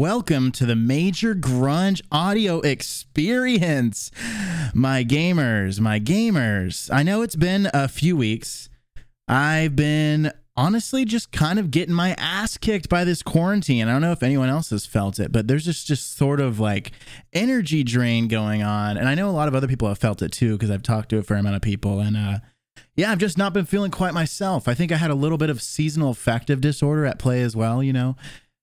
[0.00, 4.10] Welcome to the Major Grunge audio experience.
[4.72, 6.88] My gamers, my gamers.
[6.90, 8.70] I know it's been a few weeks.
[9.28, 13.88] I've been honestly just kind of getting my ass kicked by this quarantine.
[13.88, 16.58] I don't know if anyone else has felt it, but there's just just sort of
[16.58, 16.92] like
[17.34, 18.96] energy drain going on.
[18.96, 21.10] And I know a lot of other people have felt it too because I've talked
[21.10, 22.38] to a fair amount of people and uh
[22.96, 24.66] yeah, I've just not been feeling quite myself.
[24.66, 27.82] I think I had a little bit of seasonal affective disorder at play as well,
[27.82, 28.16] you know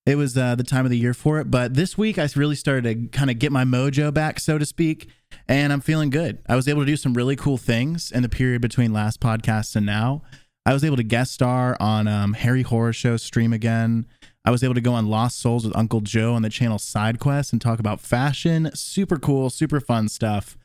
[0.07, 1.51] it was uh, the time of the year for it.
[1.51, 4.65] But this week, I really started to kind of get my mojo back, so to
[4.65, 5.09] speak,
[5.49, 6.39] and I'm feeling good.
[6.47, 9.75] I was able to do some really cool things in the period between last podcast
[9.75, 10.23] and now.
[10.65, 14.05] I was able to guest star on um, Harry Horror Show stream again.
[14.45, 17.19] I was able to go on Lost Souls with Uncle Joe on the channel Side
[17.19, 18.71] Quest and talk about fashion.
[18.73, 20.57] Super cool, super fun stuff.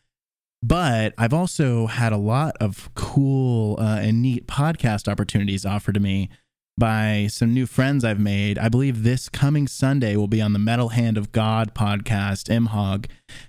[0.62, 6.00] But I've also had a lot of cool uh, and neat podcast opportunities offered to
[6.00, 6.30] me
[6.78, 8.58] by some new friends I've made.
[8.58, 13.06] I believe this coming Sunday will be on the Metal Hand of God podcast, MHOG,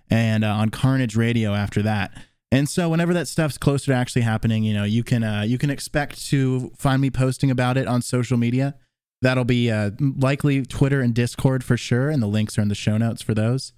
[0.09, 2.13] and uh, on Carnage Radio after that.
[2.51, 5.57] And so whenever that stuff's closer to actually happening, you know, you can uh, you
[5.57, 8.75] can expect to find me posting about it on social media.
[9.23, 12.75] That'll be uh, likely Twitter and Discord for sure, and the links are in the
[12.75, 13.73] show notes for those.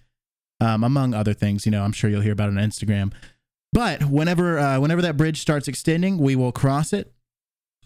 [0.60, 3.14] Um, among other things, you know, I'm sure you'll hear about it on Instagram.
[3.72, 7.14] But whenever uh, whenever that bridge starts extending, we will cross it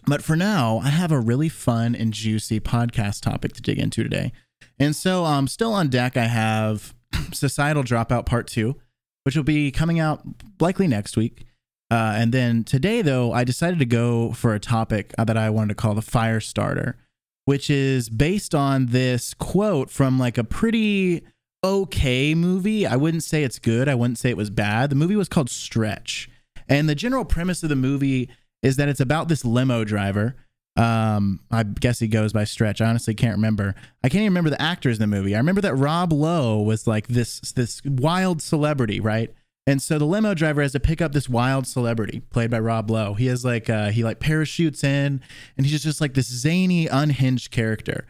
[0.10, 4.04] but for now, I have a really fun and juicy podcast topic to dig into
[4.04, 4.32] today.
[4.78, 6.94] And so, um, still on deck, I have
[7.34, 8.76] Societal Dropout Part 2,
[9.24, 10.22] which will be coming out
[10.60, 11.46] likely next week.
[11.92, 15.50] Uh, and then today, though, I decided to go for a topic uh, that I
[15.50, 16.98] wanted to call the Fire Starter,
[17.46, 21.24] which is based on this quote from like a pretty
[21.64, 22.86] okay movie.
[22.86, 24.92] I wouldn't say it's good, I wouldn't say it was bad.
[24.92, 26.30] The movie was called Stretch.
[26.68, 28.30] And the general premise of the movie
[28.62, 30.36] is that it's about this limo driver.
[30.76, 32.80] Um, I guess he goes by Stretch.
[32.80, 33.76] I honestly can't remember.
[34.04, 35.36] I can't even remember the actors in the movie.
[35.36, 39.34] I remember that Rob Lowe was like this this wild celebrity, right?
[39.68, 42.90] And so the limo driver has to pick up this wild celebrity played by Rob
[42.90, 43.14] Lowe.
[43.14, 45.22] He has like uh, he like parachutes in,
[45.58, 48.06] and he's just, just like this zany, unhinged character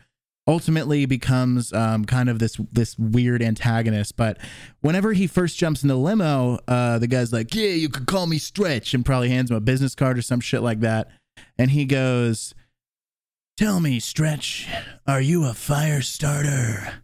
[0.49, 4.17] ultimately becomes um, kind of this this weird antagonist.
[4.17, 4.39] But
[4.81, 8.25] whenever he first jumps in the limo, uh, the guy's like, "Yeah, you could call
[8.25, 11.09] me Stretch," and probably hands him a business card or some shit like that.
[11.57, 12.55] And he goes,
[13.57, 14.67] "Tell me, Stretch,
[15.07, 17.03] are you a fire starter?"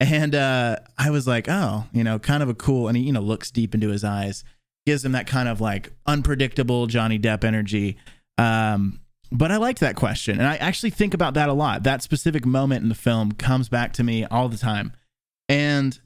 [0.00, 3.12] And uh, I was like, "Oh, you know, kind of a cool." And he, you
[3.12, 4.42] know, looks deep into his eyes,
[4.84, 7.98] gives him that kind of like unpredictable Johnny Depp energy.
[8.36, 9.00] Um,
[9.32, 10.38] but I liked that question.
[10.38, 11.82] And I actually think about that a lot.
[11.82, 14.92] That specific moment in the film comes back to me all the time.
[15.48, 15.98] And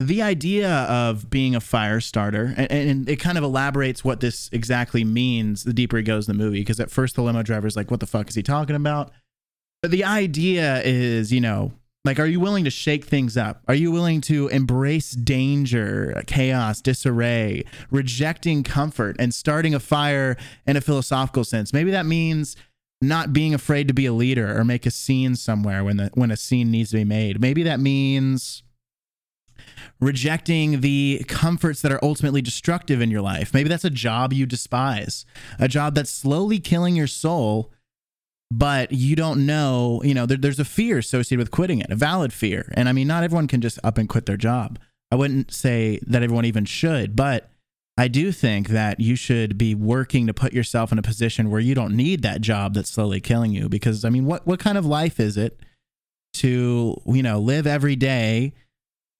[0.00, 4.48] the idea of being a fire starter, and, and it kind of elaborates what this
[4.52, 6.60] exactly means the deeper he goes in the movie.
[6.60, 9.12] Because at first, the limo driver's like, what the fuck is he talking about?
[9.80, 11.72] But the idea is, you know,
[12.04, 13.62] like, are you willing to shake things up?
[13.68, 20.36] Are you willing to embrace danger, chaos, disarray, rejecting comfort, and starting a fire
[20.66, 21.72] in a philosophical sense?
[21.72, 22.56] Maybe that means
[23.00, 26.30] not being afraid to be a leader or make a scene somewhere when the when
[26.32, 27.40] a scene needs to be made.
[27.40, 28.64] Maybe that means
[30.00, 33.54] rejecting the comforts that are ultimately destructive in your life.
[33.54, 35.24] Maybe that's a job you despise,
[35.60, 37.70] a job that's slowly killing your soul
[38.58, 41.96] but you don't know, you know, there, there's a fear associated with quitting it, a
[41.96, 42.70] valid fear.
[42.76, 44.78] And I mean, not everyone can just up and quit their job.
[45.10, 47.50] I wouldn't say that everyone even should, but
[47.96, 51.60] I do think that you should be working to put yourself in a position where
[51.60, 53.70] you don't need that job that's slowly killing you.
[53.70, 55.58] Because I mean, what what kind of life is it
[56.34, 58.52] to you know live every day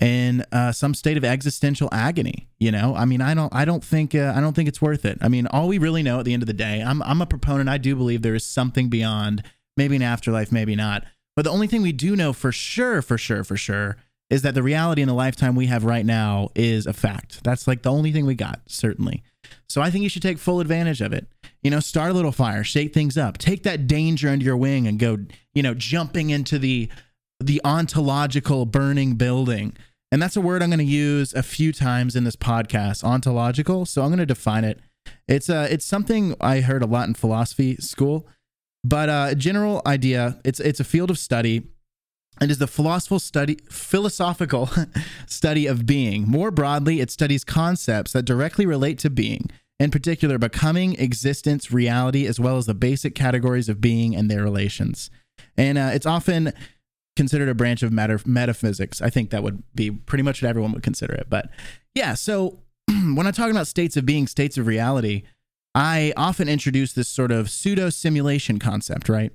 [0.03, 2.49] in uh, some state of existential agony.
[2.59, 5.05] You know, I mean, I don't, I don't think, uh, I don't think it's worth
[5.05, 5.19] it.
[5.21, 7.27] I mean, all we really know at the end of the day, I'm, I'm a
[7.27, 7.69] proponent.
[7.69, 9.45] I do believe there is something beyond,
[9.77, 11.05] maybe an afterlife, maybe not.
[11.37, 13.97] But the only thing we do know for sure, for sure, for sure,
[14.29, 17.45] is that the reality in the lifetime we have right now is a fact.
[17.45, 19.23] That's like the only thing we got, certainly.
[19.69, 21.29] So I think you should take full advantage of it.
[21.63, 24.89] You know, start a little fire, shake things up, take that danger under your wing,
[24.89, 25.19] and go,
[25.55, 26.89] you know, jumping into the
[27.41, 29.77] the ontological burning building
[30.13, 33.87] and that's a word I'm going to use a few times in this podcast, ontological.
[33.87, 34.79] So I'm going to define it.
[35.27, 38.29] It's uh, it's something I heard a lot in philosophy school,
[38.85, 40.39] but uh, general idea.
[40.45, 41.63] It's it's a field of study
[42.41, 44.69] and is the philosophical study philosophical
[45.27, 46.29] study of being.
[46.29, 49.51] More broadly, it studies concepts that directly relate to being,
[49.81, 54.45] in particular becoming, existence, reality, as well as the basic categories of being and their
[54.45, 55.11] relations.
[55.57, 56.53] And uh, it's often
[57.17, 59.03] considered a branch of matter metaphysics.
[59.03, 61.27] I think that would be pretty much what everyone would consider it.
[61.29, 61.51] But
[61.95, 65.23] yeah, so when I'm talking about states of being, states of reality,
[65.75, 69.33] I often introduce this sort of pseudo simulation concept, right?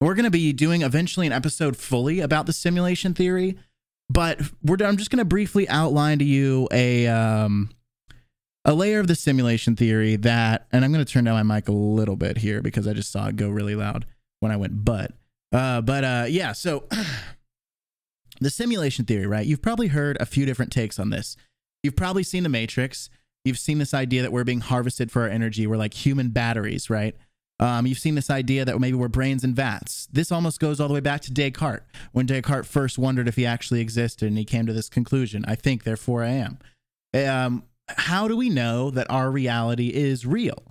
[0.00, 3.58] We're going to be doing eventually an episode fully about the simulation theory,
[4.10, 7.70] but I'm just going to briefly outline to you a um,
[8.64, 11.68] a layer of the simulation theory that, and I'm going to turn down my mic
[11.68, 14.06] a little bit here because I just saw it go really loud
[14.40, 15.12] when I went but.
[15.54, 16.84] Uh, but uh, yeah, so
[18.40, 19.46] the simulation theory, right?
[19.46, 21.36] You've probably heard a few different takes on this.
[21.82, 23.08] You've probably seen The Matrix.
[23.44, 25.66] You've seen this idea that we're being harvested for our energy.
[25.66, 27.14] We're like human batteries, right?
[27.60, 30.08] Um, you've seen this idea that maybe we're brains in vats.
[30.12, 33.46] This almost goes all the way back to Descartes, when Descartes first wondered if he
[33.46, 36.58] actually existed and he came to this conclusion I think, therefore I am.
[37.14, 40.64] Um, how do we know that our reality is real?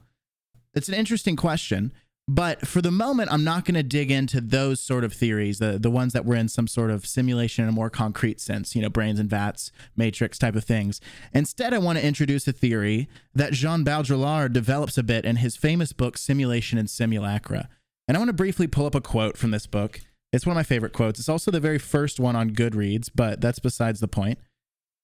[0.74, 1.94] It's an interesting question.
[2.28, 5.78] But for the moment, I'm not going to dig into those sort of theories, the,
[5.78, 8.82] the ones that were in some sort of simulation in a more concrete sense, you
[8.82, 11.02] know, brains and vats, matrix type of things.
[11.34, 15.58] Instead, I want to introduce a theory that Jean Baudrillard develops a bit in his
[15.58, 17.68] famous book, Simulation and Simulacra.
[18.08, 20.00] And I want to briefly pull up a quote from this book.
[20.32, 21.20] It's one of my favorite quotes.
[21.20, 24.40] It's also the very first one on Goodreads, but that's besides the point.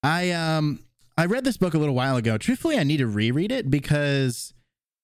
[0.02, 0.80] I um
[1.18, 2.38] I read this book a little while ago.
[2.38, 4.54] Truthfully, I need to reread it because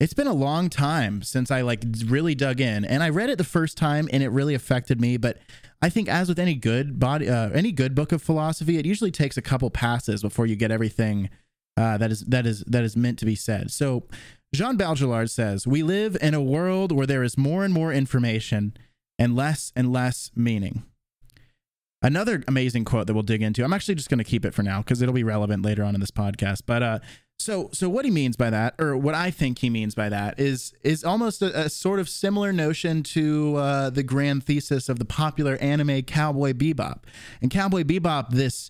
[0.05, 3.39] it's been a long time since I like really dug in, and I read it
[3.39, 5.17] the first time, and it really affected me.
[5.17, 5.39] But
[5.81, 9.09] I think, as with any good body, uh, any good book of philosophy, it usually
[9.09, 11.31] takes a couple passes before you get everything
[11.75, 13.71] uh, that is that is that is meant to be said.
[13.71, 14.03] So,
[14.53, 18.77] Jean Baudrillard says, "We live in a world where there is more and more information
[19.17, 20.83] and less and less meaning."
[22.05, 23.63] Another amazing quote that we'll dig into.
[23.63, 25.95] I'm actually just going to keep it for now because it'll be relevant later on
[25.95, 26.61] in this podcast.
[26.67, 26.99] But uh,
[27.39, 30.39] so, so what he means by that, or what I think he means by that,
[30.39, 34.99] is is almost a, a sort of similar notion to uh, the grand thesis of
[34.99, 37.05] the popular anime Cowboy Bebop.
[37.41, 38.69] And Cowboy Bebop, this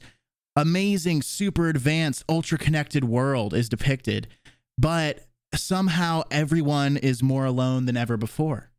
[0.55, 4.29] amazing, super advanced, ultra connected world is depicted,
[4.77, 8.71] but somehow everyone is more alone than ever before.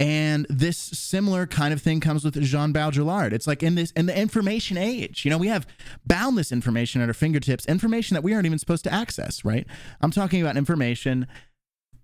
[0.00, 3.32] And this similar kind of thing comes with Jean Baudrillard.
[3.32, 5.66] It's like in this in the information age, you know, we have
[6.06, 9.66] boundless information at our fingertips, information that we aren't even supposed to access, right?
[10.00, 11.26] I'm talking about information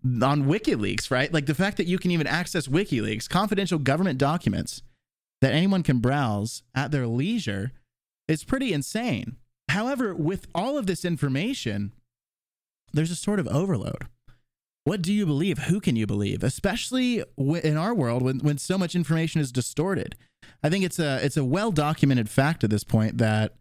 [0.05, 1.33] on WikiLeaks, right?
[1.33, 4.83] Like the fact that you can even access WikiLeaks, confidential government documents
[5.41, 7.73] that anyone can browse at their leisure
[8.29, 9.37] is pretty insane.
[9.71, 11.93] However, with all of this information,
[12.93, 14.07] there's a sort of overload
[14.87, 15.59] what do you believe?
[15.65, 16.45] Who can you believe?
[16.45, 20.15] Especially in our world when, when so much information is distorted.
[20.63, 23.57] I think it's a it's a well documented fact at this point that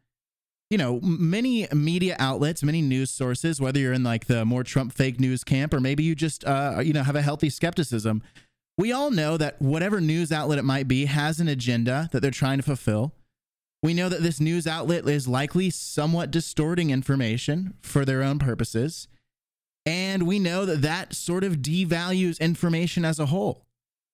[0.69, 4.93] you know many media outlets, many news sources, whether you're in like the more Trump
[4.93, 8.21] fake news camp or maybe you just uh, you know have a healthy skepticism,
[8.77, 12.29] we all know that whatever news outlet it might be has an agenda that they're
[12.29, 13.13] trying to fulfill.
[13.81, 19.07] We know that this news outlet is likely somewhat distorting information for their own purposes.
[20.15, 23.65] And we know that that sort of devalues information as a whole.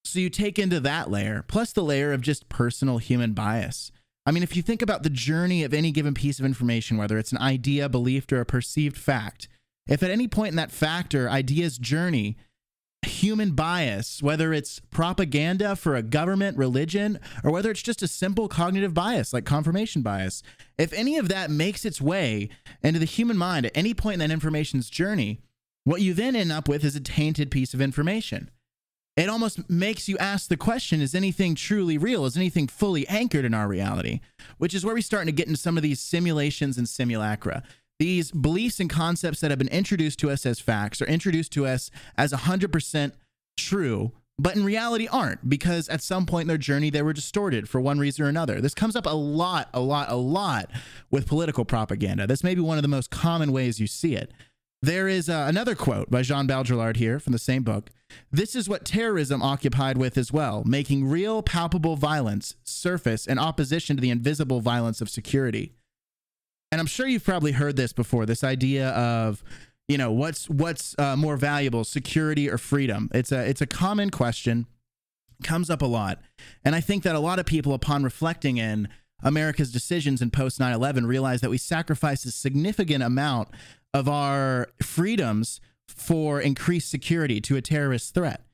[0.04, 3.92] So you take into that layer, plus the layer of just personal human bias.
[4.26, 7.20] I mean, if you think about the journey of any given piece of information, whether
[7.20, 9.48] it's an idea, belief, or a perceived fact,
[9.86, 12.36] if at any point in that fact or idea's journey,
[13.06, 18.48] human bias, whether it's propaganda for a government, religion, or whether it's just a simple
[18.48, 20.42] cognitive bias like confirmation bias,
[20.80, 22.50] if any of that makes its way
[22.82, 25.40] into the human mind at any point in that information's journey,
[25.84, 28.50] what you then end up with is a tainted piece of information.
[29.18, 32.26] It almost makes you ask the question is anything truly real?
[32.26, 34.22] Is anything fully anchored in our reality?
[34.58, 37.64] Which is where we're starting to get into some of these simulations and simulacra.
[38.00, 41.68] These beliefs and concepts that have been introduced to us as facts are introduced to
[41.68, 43.12] us as 100%
[43.58, 47.70] true, but in reality aren't because at some point in their journey they were distorted
[47.70, 48.60] for one reason or another.
[48.60, 50.72] This comes up a lot, a lot, a lot
[51.12, 52.26] with political propaganda.
[52.26, 54.32] That's maybe one of the most common ways you see it.
[54.84, 57.92] There is uh, another quote by Jean Baudrillard here from the same book.
[58.32, 63.96] This is what terrorism occupied with as well, making real, palpable violence surface in opposition
[63.96, 65.74] to the invisible violence of security.
[66.72, 68.26] And I'm sure you've probably heard this before.
[68.26, 69.44] This idea of,
[69.88, 73.10] you know, what's what's uh, more valuable, security or freedom?
[73.14, 74.66] It's a it's a common question,
[75.44, 76.22] comes up a lot,
[76.66, 78.88] and I think that a lot of people, upon reflecting in
[79.24, 83.50] America's decisions in post 9 11 realized that we sacrificed a significant amount
[83.94, 88.46] of our freedoms for increased security to a terrorist threat.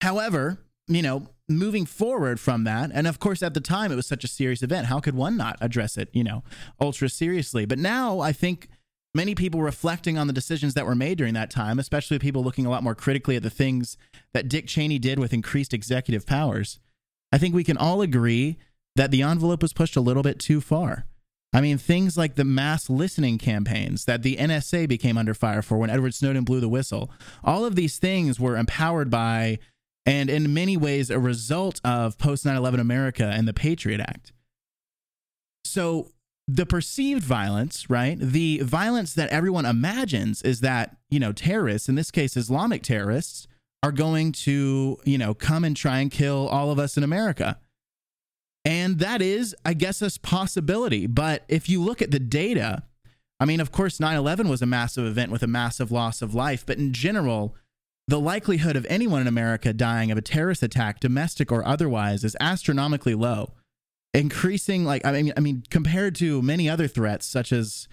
[0.00, 4.06] However, you know, moving forward from that, and of course, at the time, it was
[4.06, 4.86] such a serious event.
[4.86, 6.42] How could one not address it, you know,
[6.80, 7.66] ultra seriously?
[7.66, 8.68] But now I think
[9.14, 12.66] many people reflecting on the decisions that were made during that time, especially people looking
[12.66, 13.96] a lot more critically at the things
[14.32, 16.78] that Dick Cheney did with increased executive powers,
[17.32, 18.58] I think we can all agree
[18.98, 21.06] that the envelope was pushed a little bit too far.
[21.52, 25.78] I mean, things like the mass listening campaigns that the NSA became under fire for
[25.78, 27.10] when Edward Snowden blew the whistle.
[27.42, 29.60] All of these things were empowered by
[30.04, 34.32] and in many ways a result of post 9 11 America and the Patriot Act.
[35.64, 36.08] So,
[36.48, 38.18] the perceived violence, right?
[38.18, 43.46] The violence that everyone imagines is that, you know, terrorists, in this case, Islamic terrorists,
[43.82, 47.58] are going to, you know, come and try and kill all of us in America.
[48.68, 51.06] And that is, I guess, a possibility.
[51.06, 52.82] But if you look at the data,
[53.40, 56.34] I mean, of course, 9 11 was a massive event with a massive loss of
[56.34, 56.66] life.
[56.66, 57.56] But in general,
[58.06, 62.36] the likelihood of anyone in America dying of a terrorist attack, domestic or otherwise, is
[62.40, 63.54] astronomically low
[64.14, 67.88] increasing like i mean i mean compared to many other threats such as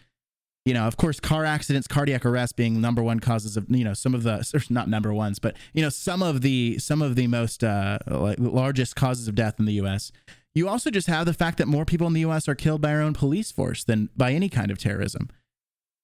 [0.63, 3.93] you know of course car accidents cardiac arrest being number one causes of you know
[3.93, 7.27] some of the not number ones but you know some of the some of the
[7.27, 10.13] most uh like largest causes of death in the us
[10.55, 12.91] you also just have the fact that more people in the us are killed by
[12.91, 15.29] our own police force than by any kind of terrorism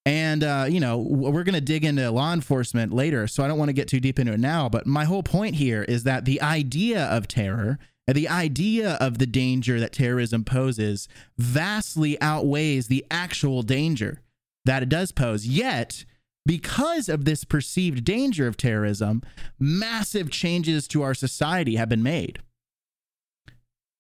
[0.05, 3.57] and uh, you know we're going to dig into law enforcement later so i don't
[3.57, 6.25] want to get too deep into it now but my whole point here is that
[6.25, 7.79] the idea of terror
[8.13, 14.21] the idea of the danger that terrorism poses vastly outweighs the actual danger
[14.65, 15.45] that it does pose.
[15.45, 16.05] Yet,
[16.45, 19.21] because of this perceived danger of terrorism,
[19.59, 22.39] massive changes to our society have been made.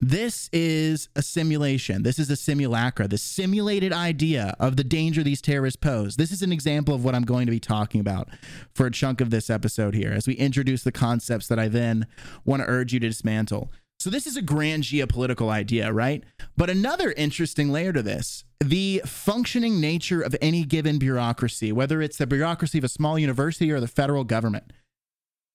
[0.03, 2.01] This is a simulation.
[2.01, 6.15] This is a simulacra, the simulated idea of the danger these terrorists pose.
[6.15, 8.27] This is an example of what I'm going to be talking about
[8.73, 12.07] for a chunk of this episode here as we introduce the concepts that I then
[12.43, 13.71] want to urge you to dismantle.
[13.99, 16.23] So this is a grand geopolitical idea, right?
[16.57, 22.17] But another interesting layer to this, the functioning nature of any given bureaucracy, whether it's
[22.17, 24.73] the bureaucracy of a small university or the federal government.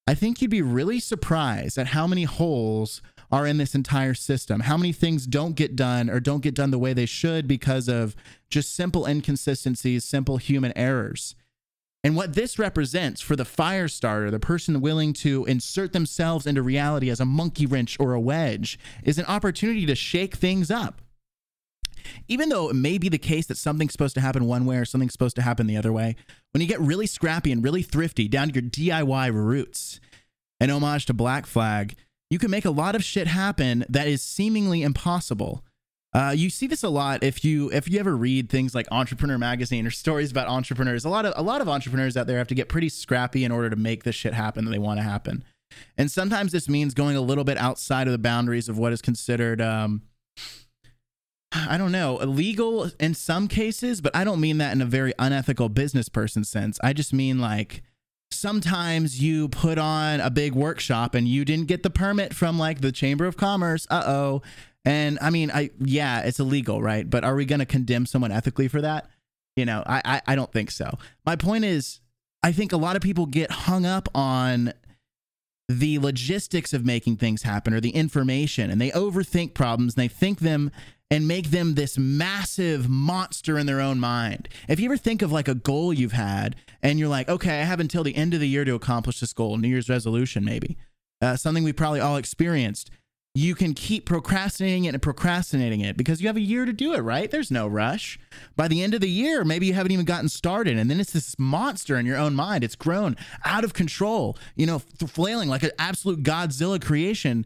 [0.06, 4.61] I think you'd be really surprised at how many holes are in this entire system.
[4.61, 7.88] How many things don't get done or don't get done the way they should because
[7.88, 8.14] of
[8.49, 11.35] just simple inconsistencies, simple human errors.
[12.04, 16.62] And what this represents for the fire starter, the person willing to insert themselves into
[16.62, 21.00] reality as a monkey wrench or a wedge, is an opportunity to shake things up.
[22.28, 24.85] Even though it may be the case that something's supposed to happen one way or
[24.85, 26.14] something's supposed to happen the other way,
[26.52, 29.99] when you get really scrappy and really thrifty down to your DIY roots,
[30.61, 31.97] an homage to Black Flag,
[32.30, 35.64] you can make a lot of shit happen that is seemingly impossible
[36.16, 39.37] uh, you see this a lot if you if you ever read things like Entrepreneur
[39.37, 41.04] Magazine or stories about entrepreneurs.
[41.04, 43.52] A lot of a lot of entrepreneurs out there have to get pretty scrappy in
[43.52, 45.45] order to make the shit happen that they want to happen.
[45.99, 49.02] And sometimes this means going a little bit outside of the boundaries of what is
[49.02, 50.04] considered um,
[51.52, 55.12] I don't know, illegal in some cases, but I don't mean that in a very
[55.18, 56.78] unethical business person sense.
[56.83, 57.83] I just mean like
[58.46, 62.80] sometimes you put on a big workshop and you didn't get the permit from like
[62.80, 63.88] the Chamber of Commerce.
[63.90, 64.42] Uh oh.
[64.84, 67.10] And I mean, I yeah, it's illegal, right?
[67.10, 69.10] But are we going to condemn someone ethically for that?
[69.56, 70.96] You know, I, I I don't think so.
[71.24, 71.98] My point is,
[72.44, 74.72] I think a lot of people get hung up on
[75.68, 80.08] the logistics of making things happen or the information, and they overthink problems and they
[80.08, 80.70] think them
[81.10, 84.48] and make them this massive monster in their own mind.
[84.68, 87.64] If you ever think of like a goal you've had and you're like, okay, I
[87.64, 90.76] have until the end of the year to accomplish this goal, New Year's resolution, maybe,
[91.22, 92.90] uh, something we probably all experienced
[93.36, 96.94] you can keep procrastinating it and procrastinating it because you have a year to do
[96.94, 97.30] it, right?
[97.30, 98.18] There's no rush.
[98.56, 100.78] By the end of the year, maybe you haven't even gotten started.
[100.78, 102.64] And then it's this monster in your own mind.
[102.64, 107.44] It's grown out of control, you know, flailing like an absolute Godzilla creation.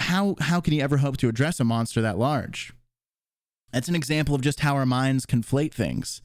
[0.00, 2.72] How, how can you ever hope to address a monster that large?
[3.72, 6.22] That's an example of just how our minds conflate things.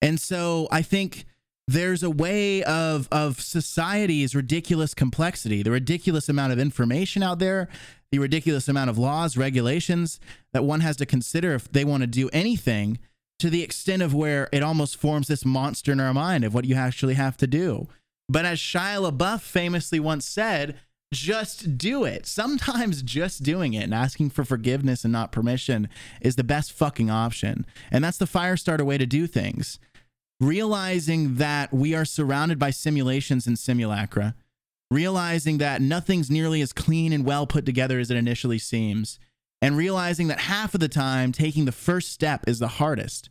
[0.00, 1.24] And so I think
[1.66, 7.68] there's a way of of society's ridiculous complexity, the ridiculous amount of information out there,
[8.12, 10.20] the ridiculous amount of laws, regulations
[10.52, 12.98] that one has to consider if they want to do anything
[13.38, 16.66] to the extent of where it almost forms this monster in our mind of what
[16.66, 17.88] you actually have to do.
[18.28, 20.78] But as Shia LaBeouf famously once said,
[21.12, 22.26] just do it.
[22.26, 25.88] Sometimes just doing it and asking for forgiveness and not permission
[26.20, 27.66] is the best fucking option.
[27.90, 29.78] And that's the fire starter way to do things
[30.40, 34.34] realizing that we are surrounded by simulations and simulacra,
[34.90, 39.18] realizing that nothing's nearly as clean and well put together as it initially seems,
[39.62, 43.30] and realizing that half of the time taking the first step is the hardest.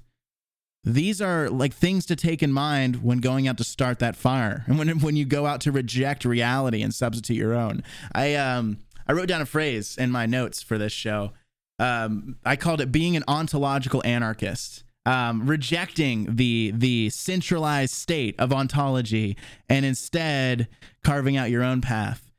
[0.83, 4.65] These are like things to take in mind when going out to start that fire
[4.67, 7.83] and when when you go out to reject reality and substitute your own.
[8.13, 11.31] I um I wrote down a phrase in my notes for this show.
[11.79, 18.53] Um, I called it being an ontological anarchist um, rejecting the the centralized state of
[18.53, 19.37] ontology
[19.67, 20.67] and instead
[21.03, 22.29] carving out your own path.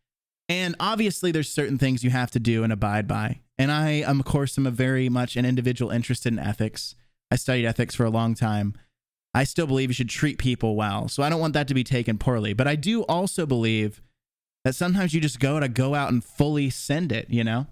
[0.48, 3.40] And obviously, there's certain things you have to do and abide by.
[3.56, 6.94] And I, am, of course, am a very much an individual interested in ethics.
[7.34, 8.74] I studied ethics for a long time.
[9.34, 11.08] I still believe you should treat people well.
[11.08, 12.52] So I don't want that to be taken poorly.
[12.52, 14.00] But I do also believe
[14.62, 17.66] that sometimes you just go to go out and fully send it, you know,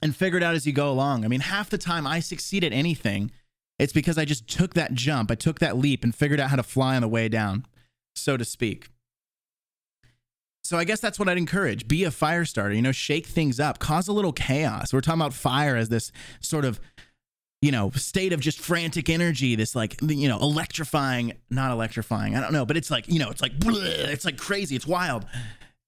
[0.00, 1.24] and figure it out as you go along.
[1.24, 3.32] I mean, half the time I succeed at anything,
[3.80, 6.56] it's because I just took that jump, I took that leap and figured out how
[6.56, 7.66] to fly on the way down,
[8.14, 8.90] so to speak.
[10.62, 11.88] So I guess that's what I'd encourage.
[11.88, 14.92] Be a fire starter, you know, shake things up, cause a little chaos.
[14.92, 16.78] We're talking about fire as this sort of
[17.66, 22.40] you know, state of just frantic energy, this like, you know, electrifying, not electrifying, I
[22.40, 25.26] don't know, but it's like, you know, it's like, it's like crazy, it's wild,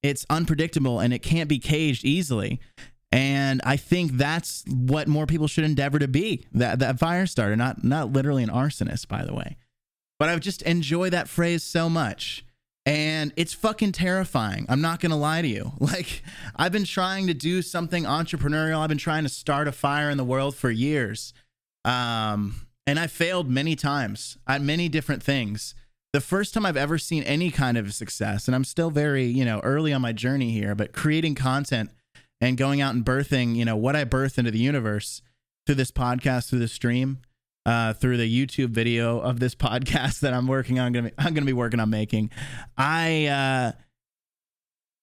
[0.02, 2.58] it's unpredictable, and it can't be caged easily.
[3.12, 7.54] And I think that's what more people should endeavor to be that, that fire starter,
[7.54, 9.56] not, not literally an arsonist, by the way.
[10.18, 12.44] But I just enjoy that phrase so much.
[12.86, 14.66] And it's fucking terrifying.
[14.68, 15.74] I'm not going to lie to you.
[15.78, 16.24] Like,
[16.56, 18.78] I've been trying to do something entrepreneurial.
[18.80, 21.32] I've been trying to start a fire in the world for years
[21.88, 25.74] um, and I failed many times at many different things.
[26.12, 29.44] The first time I've ever seen any kind of success, and I'm still very, you
[29.44, 31.90] know, early on my journey here, but creating content
[32.40, 35.22] and going out and birthing, you know, what I birth into the universe
[35.66, 37.18] through this podcast, through the stream,
[37.66, 40.92] uh, through the YouTube video of this podcast that I'm working on.
[40.92, 42.30] Gonna be, I'm gonna be working on making.
[42.76, 43.72] I uh,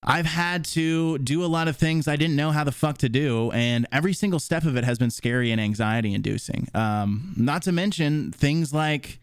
[0.06, 3.10] I've had to do a lot of things I didn't know how the fuck to
[3.10, 6.68] do, and every single step of it has been scary and anxiety inducing.
[6.76, 9.20] Um, not to mention things like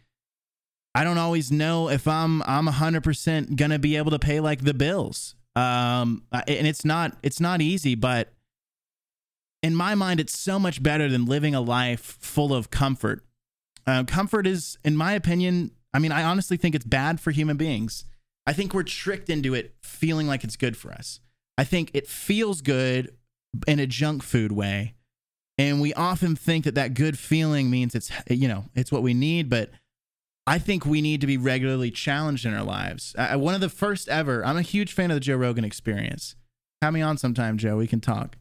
[0.95, 4.65] I don't always know if I'm I'm hundred percent gonna be able to pay like
[4.65, 5.37] the bills.
[5.55, 8.33] Um, and it's not it's not easy, but
[9.63, 13.25] in my mind, it's so much better than living a life full of comfort.
[13.87, 17.57] Uh, comfort is, in my opinion, I mean, I honestly think it's bad for human
[17.57, 18.05] beings.
[18.47, 21.21] I think we're tricked into it feeling like it's good for us.
[21.57, 23.17] I think it feels good
[23.67, 24.95] in a junk food way.
[25.59, 29.15] And we often think that that good feeling means it's, you know, it's what we
[29.15, 29.49] need.
[29.49, 29.71] But
[30.47, 33.15] I think we need to be regularly challenged in our lives.
[33.17, 36.35] Uh, one of the first ever, I'm a huge fan of the Joe Rogan experience.
[36.81, 37.77] Have me on sometime, Joe.
[37.77, 38.37] We can talk.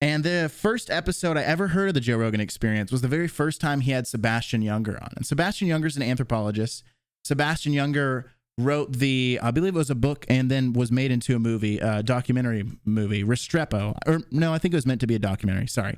[0.00, 3.26] And the first episode I ever heard of the Joe Rogan experience was the very
[3.26, 5.14] first time he had Sebastian Junger on.
[5.16, 6.84] And Sebastian Junger's an anthropologist.
[7.24, 8.24] Sebastian Junger
[8.58, 11.78] wrote the I believe it was a book and then was made into a movie,
[11.78, 13.96] a documentary movie, Restrepo.
[14.06, 15.66] Or no, I think it was meant to be a documentary.
[15.66, 15.96] Sorry.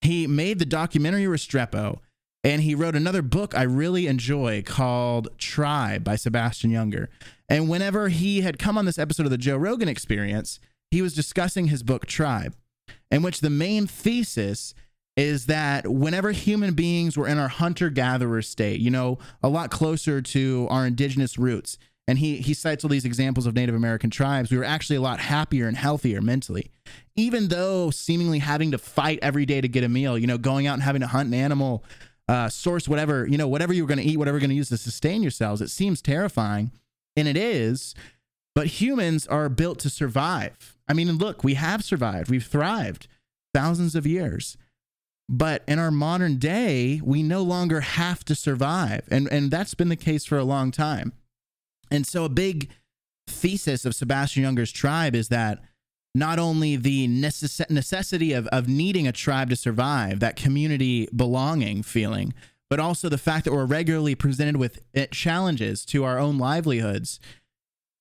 [0.00, 2.00] He made the documentary Restrepo
[2.44, 7.06] and he wrote another book I really enjoy called Tribe by Sebastian Junger.
[7.48, 10.58] And whenever he had come on this episode of the Joe Rogan Experience,
[10.90, 12.56] he was discussing his book Tribe,
[13.10, 14.74] in which the main thesis
[15.16, 19.70] is that whenever human beings were in our hunter gatherer state, you know, a lot
[19.70, 24.10] closer to our indigenous roots, and he he cites all these examples of Native American
[24.10, 24.50] tribes.
[24.50, 26.70] We were actually a lot happier and healthier mentally,
[27.16, 30.18] even though seemingly having to fight every day to get a meal.
[30.18, 31.84] You know, going out and having to hunt an animal,
[32.28, 34.56] uh, source whatever you know, whatever you were going to eat, whatever you're going to
[34.56, 35.60] use to sustain yourselves.
[35.60, 36.72] It seems terrifying,
[37.16, 37.94] and it is.
[38.54, 40.76] But humans are built to survive.
[40.86, 42.30] I mean, look, we have survived.
[42.30, 43.06] We've thrived
[43.54, 44.58] thousands of years.
[45.28, 49.02] But in our modern day, we no longer have to survive.
[49.10, 51.12] And, and that's been the case for a long time.
[51.92, 52.70] And so a big
[53.28, 55.60] thesis of Sebastian Junger's tribe is that
[56.14, 61.82] not only the necess- necessity of, of needing a tribe to survive, that community belonging
[61.82, 62.34] feeling,
[62.70, 67.20] but also the fact that we're regularly presented with eh, challenges to our own livelihoods,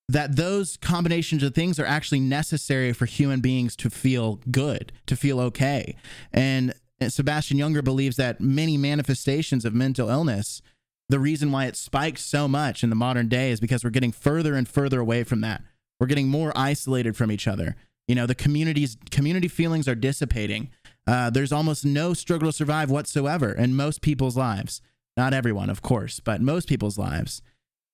[0.08, 5.16] that those combinations of things are actually necessary for human beings to feel good, to
[5.16, 5.96] feel okay.
[6.34, 6.74] And
[7.08, 10.62] Sebastian Junger believes that many manifestations of mental illness
[11.12, 14.13] the reason why it spikes so much in the modern day is because we're getting
[14.13, 15.62] further and further away from that.
[16.00, 17.76] We're getting more isolated from each other.
[18.08, 20.69] You know, the communities community feelings are dissipating.
[21.06, 24.82] Uh, there's almost no struggle to survive whatsoever in most people's lives.
[25.17, 27.41] Not everyone, of course, but most people's lives.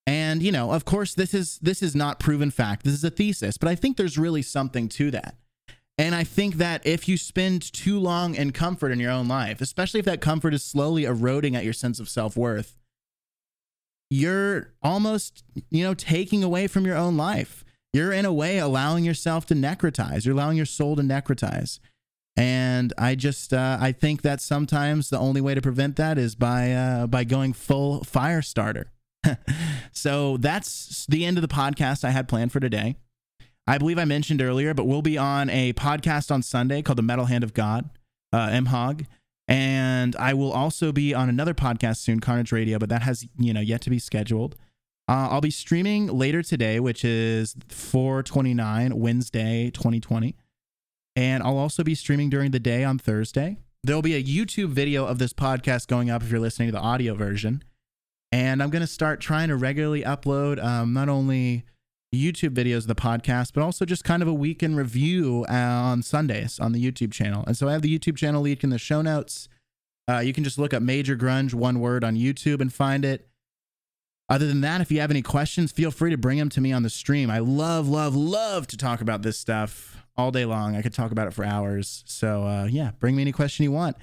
[0.06, 2.84] And you know, of course, this is this is not proven fact.
[2.84, 5.34] This is a thesis, but I think there's really something to that.
[5.98, 9.60] And I think that if you spend too long in comfort in your own life,
[9.60, 12.76] especially if that comfort is slowly eroding at your sense of self worth,
[14.10, 17.64] you're almost, you know, taking away from your own life.
[17.92, 20.24] You're in a way allowing yourself to necrotize.
[20.24, 21.80] You're allowing your soul to necrotize.
[22.36, 26.34] And I just uh, I think that sometimes the only way to prevent that is
[26.36, 28.92] by uh, by going full fire starter.
[29.92, 32.96] so that's the end of the podcast I had planned for today.
[33.66, 37.02] I believe I mentioned earlier, but we'll be on a podcast on Sunday called The
[37.02, 37.90] Metal Hand of God,
[38.32, 39.06] uh, MHOG.
[39.48, 43.54] And I will also be on another podcast soon, Carnage Radio, but that has, you
[43.54, 44.56] know, yet to be scheduled.
[45.08, 50.36] Uh, I'll be streaming later today, which is 429, Wednesday, 2020.
[51.16, 53.56] And I'll also be streaming during the day on Thursday.
[53.82, 56.80] There'll be a YouTube video of this podcast going up if you're listening to the
[56.80, 57.64] audio version.
[58.30, 61.64] And I'm going to start trying to regularly upload um, not only
[62.14, 66.58] YouTube videos the podcast, but also just kind of a week in review on Sundays
[66.58, 67.44] on the YouTube channel.
[67.46, 69.48] And so I have the YouTube channel link in the show notes.
[70.08, 73.28] Uh, you can just look up Major Grunge, one word, on YouTube and find it.
[74.30, 76.72] Other than that, if you have any questions, feel free to bring them to me
[76.72, 77.30] on the stream.
[77.30, 80.76] I love, love, love to talk about this stuff all day long.
[80.76, 82.04] I could talk about it for hours.
[82.06, 83.96] So, uh, yeah, bring me any question you want.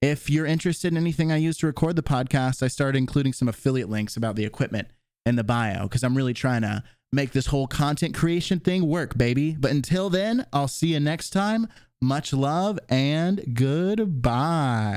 [0.00, 3.48] If you're interested in anything I use to record the podcast, I started including some
[3.48, 4.88] affiliate links about the equipment
[5.24, 9.16] in the bio because I'm really trying to make this whole content creation thing work,
[9.18, 9.56] baby.
[9.58, 11.68] But until then, I'll see you next time.
[12.00, 14.88] Much love and goodbye.